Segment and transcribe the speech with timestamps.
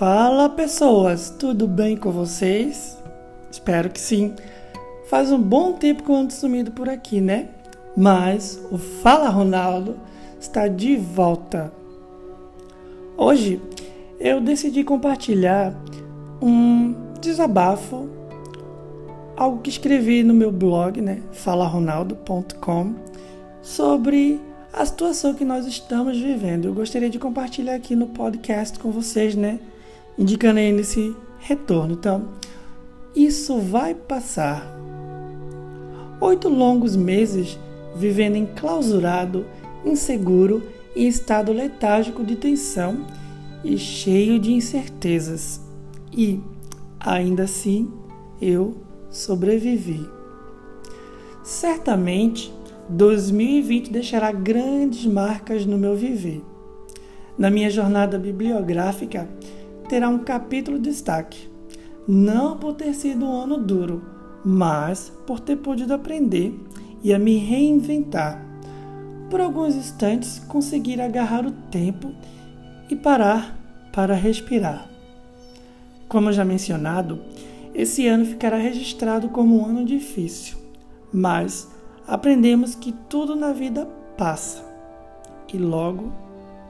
[0.00, 2.96] Fala pessoas, tudo bem com vocês?
[3.50, 4.34] Espero que sim.
[5.10, 7.50] Faz um bom tempo que eu ando sumido por aqui, né?
[7.94, 10.00] Mas o Fala Ronaldo
[10.40, 11.70] está de volta.
[13.14, 13.60] Hoje
[14.18, 15.74] eu decidi compartilhar
[16.40, 18.08] um desabafo,
[19.36, 21.20] algo que escrevi no meu blog, né?
[21.30, 22.94] falaronaldo.com,
[23.60, 24.40] sobre
[24.72, 26.68] a situação que nós estamos vivendo.
[26.68, 29.60] Eu gostaria de compartilhar aqui no podcast com vocês, né?
[30.20, 31.94] Indicando aí nesse retorno.
[31.94, 32.28] Então,
[33.16, 34.78] isso vai passar.
[36.20, 37.58] Oito longos meses
[37.96, 39.46] vivendo enclausurado,
[39.82, 40.62] inseguro
[40.94, 43.06] e em estado letárgico de tensão
[43.64, 45.58] e cheio de incertezas.
[46.12, 46.38] E,
[47.00, 47.90] ainda assim,
[48.42, 48.76] eu
[49.08, 50.06] sobrevivi.
[51.42, 52.52] Certamente,
[52.90, 56.44] 2020 deixará grandes marcas no meu viver.
[57.38, 59.26] Na minha jornada bibliográfica,
[59.90, 61.50] terá um capítulo de destaque.
[62.06, 64.00] Não por ter sido um ano duro,
[64.44, 66.54] mas por ter podido aprender
[67.02, 68.40] e a me reinventar.
[69.28, 72.12] Por alguns instantes, conseguir agarrar o tempo
[72.88, 73.58] e parar
[73.92, 74.88] para respirar.
[76.08, 77.20] Como já mencionado,
[77.74, 80.56] esse ano ficará registrado como um ano difícil,
[81.12, 81.68] mas
[82.06, 84.64] aprendemos que tudo na vida passa
[85.52, 86.12] e logo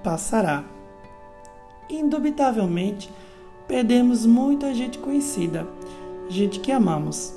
[0.03, 0.80] passará.
[1.91, 3.11] Indubitavelmente,
[3.67, 5.67] perdemos muita gente conhecida,
[6.29, 7.35] gente que amamos,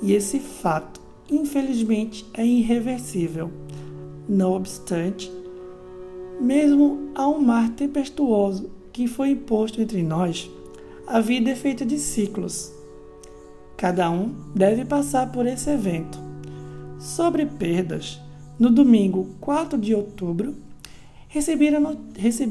[0.00, 3.50] e esse fato, infelizmente, é irreversível.
[4.28, 5.30] Não obstante,
[6.40, 10.50] mesmo a um mar tempestuoso que foi imposto entre nós,
[11.06, 12.72] a vida é feita de ciclos.
[13.76, 16.30] Cada um deve passar por esse evento
[17.00, 18.20] Sobre perdas,
[18.58, 20.54] no domingo 4 de outubro,
[21.32, 21.68] recebi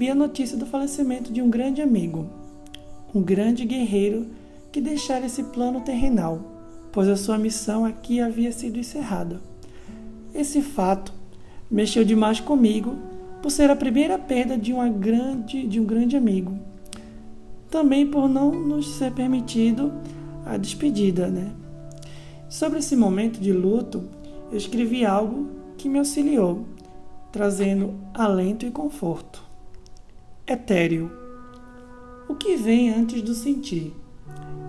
[0.10, 2.30] a, notícia do falecimento de um grande amigo,
[3.14, 4.28] um grande guerreiro
[4.72, 6.40] que deixara esse plano terrenal,
[6.90, 9.42] pois a sua missão aqui havia sido encerrada.
[10.34, 11.14] Esse fato
[11.70, 12.96] mexeu demais comigo
[13.42, 16.58] por ser a primeira perda de, uma grande, de um grande amigo.
[17.70, 19.92] Também por não nos ser permitido
[20.46, 21.52] a despedida, né?
[22.48, 24.04] Sobre esse momento de luto,
[24.50, 25.48] eu escrevi algo
[25.78, 26.66] que me auxiliou,
[27.32, 29.44] trazendo alento e conforto.
[30.48, 31.12] Etéreo.
[32.28, 33.96] O que vem antes do sentir?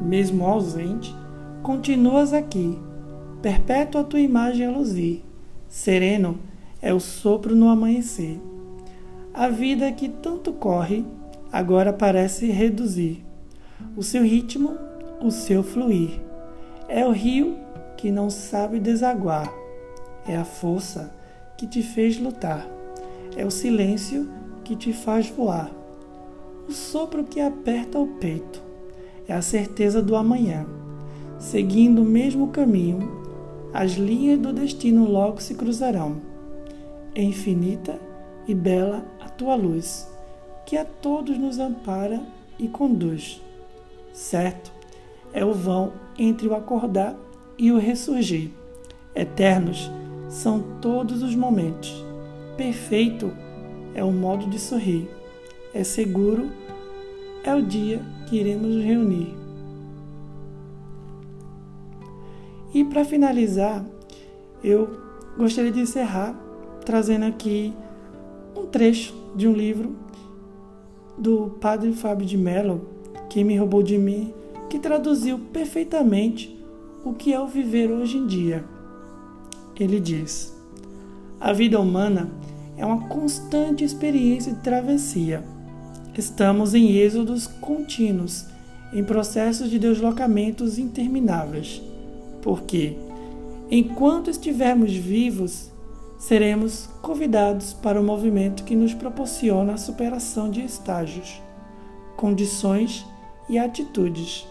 [0.01, 1.15] Mesmo ausente,
[1.63, 2.79] continuas aqui,
[3.43, 5.23] perpétua a tua imagem a luzir.
[5.69, 6.39] Sereno
[6.81, 8.41] é o sopro no amanhecer.
[9.33, 11.05] A vida que tanto corre,
[11.53, 13.25] agora parece reduzir.
[13.97, 14.77] O seu ritmo,
[15.23, 16.21] o seu fluir.
[16.89, 17.57] É o rio
[17.97, 19.61] que não sabe desaguar
[20.27, 21.13] é a força
[21.61, 22.67] que te fez lutar.
[23.37, 24.27] É o silêncio
[24.65, 25.71] que te faz voar.
[26.67, 28.63] O sopro que aperta o peito.
[29.29, 30.67] É a certeza do amanhã.
[31.39, 33.21] Seguindo o mesmo caminho,
[33.75, 36.23] as linhas do destino logo se cruzarão.
[37.15, 38.01] É infinita
[38.49, 40.09] e bela a tua luz,
[40.65, 42.23] que a todos nos ampara
[42.59, 43.43] e conduz.
[44.15, 44.73] Certo,
[45.31, 47.15] é o vão entre o acordar
[47.59, 48.51] e o ressurgir.
[49.15, 49.91] Eternos
[50.31, 52.05] são todos os momentos.
[52.57, 53.33] Perfeito
[53.95, 55.11] é o modo de sorrir.
[55.75, 56.49] É seguro
[57.43, 59.35] é o dia que iremos nos reunir.
[62.73, 63.85] E para finalizar,
[64.63, 65.01] eu
[65.37, 66.39] gostaria de encerrar
[66.85, 67.75] trazendo aqui
[68.57, 69.97] um trecho de um livro
[71.19, 72.89] do padre Fábio de Mello,
[73.29, 74.33] que me roubou de mim,
[74.69, 76.57] que traduziu perfeitamente
[77.05, 78.65] o que é o viver hoje em dia
[79.81, 80.55] ele diz:
[81.41, 82.31] A vida humana
[82.77, 85.43] é uma constante experiência de travessia.
[86.17, 88.45] Estamos em êxodos contínuos,
[88.93, 91.81] em processos de deslocamentos intermináveis,
[92.43, 92.97] porque,
[93.71, 95.71] enquanto estivermos vivos,
[96.19, 101.41] seremos convidados para o movimento que nos proporciona a superação de estágios,
[102.17, 103.07] condições
[103.49, 104.47] e atitudes.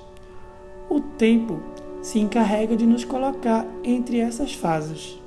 [0.89, 1.59] O tempo
[2.01, 5.18] se encarrega de nos colocar entre essas fases.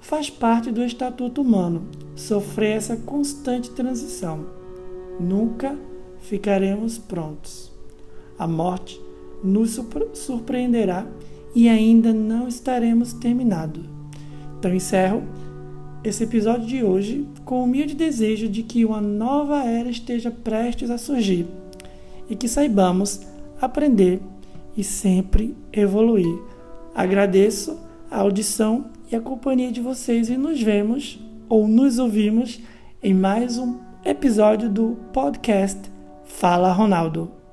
[0.00, 4.46] Faz parte do estatuto humano sofrer essa constante transição.
[5.18, 5.76] Nunca
[6.20, 7.70] ficaremos prontos.
[8.38, 9.00] A morte
[9.42, 9.80] nos
[10.14, 11.06] surpreenderá
[11.54, 13.84] e ainda não estaremos terminados.
[14.58, 15.22] Então encerro
[16.04, 20.90] esse episódio de hoje com o humilde desejo de que uma nova era esteja prestes
[20.90, 21.46] a surgir
[22.28, 23.20] e que saibamos
[23.60, 24.20] aprender
[24.76, 26.38] e sempre evoluir.
[26.94, 27.78] Agradeço
[28.10, 32.60] a audição e a companhia de vocês e nos vemos ou nos ouvimos
[33.02, 35.90] em mais um episódio do podcast
[36.24, 37.45] Fala Ronaldo.